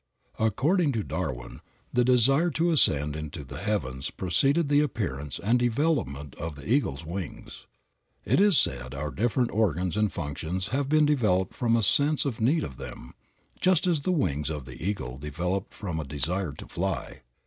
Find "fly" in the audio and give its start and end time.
16.67-17.21